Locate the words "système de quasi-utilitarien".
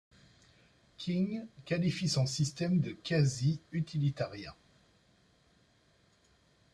2.25-4.55